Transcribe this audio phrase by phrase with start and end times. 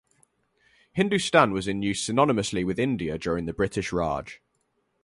[0.93, 4.41] "Hindustan" was in use synonymously with "India" during the British Raj.